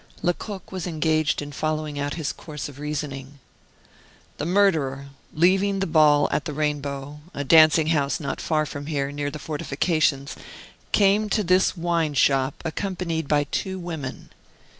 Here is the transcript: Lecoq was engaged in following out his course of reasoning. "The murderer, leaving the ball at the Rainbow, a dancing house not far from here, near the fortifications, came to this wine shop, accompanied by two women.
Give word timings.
Lecoq 0.23 0.71
was 0.71 0.87
engaged 0.87 1.43
in 1.43 1.51
following 1.51 1.99
out 1.99 2.15
his 2.15 2.33
course 2.33 2.67
of 2.67 2.79
reasoning. 2.79 3.37
"The 4.39 4.47
murderer, 4.47 5.09
leaving 5.31 5.77
the 5.77 5.85
ball 5.85 6.27
at 6.31 6.45
the 6.45 6.53
Rainbow, 6.55 7.19
a 7.35 7.43
dancing 7.43 7.85
house 7.89 8.19
not 8.19 8.41
far 8.41 8.65
from 8.65 8.87
here, 8.87 9.11
near 9.11 9.29
the 9.29 9.37
fortifications, 9.37 10.35
came 10.91 11.29
to 11.29 11.43
this 11.43 11.77
wine 11.77 12.15
shop, 12.15 12.63
accompanied 12.65 13.27
by 13.27 13.43
two 13.43 13.77
women. 13.77 14.31